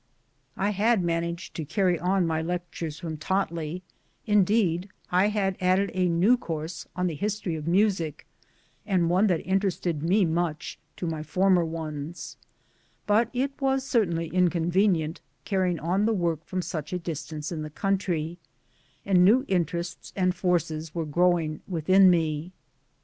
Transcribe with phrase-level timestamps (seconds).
[0.57, 3.83] I had managed to carry on my lectures from Totley'
[4.35, 8.25] indeed I had added a new course, on the" History of Music,"
[8.83, 12.35] and one that interested me much, to my former ones;
[13.05, 17.61] but it was certainly inconvenient, carry ing on the work from such a distance in
[17.61, 18.39] the country;
[19.05, 22.51] and new interests and forces were growing within me.